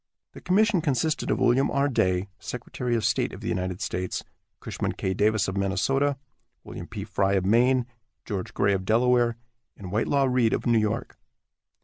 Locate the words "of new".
10.53-10.79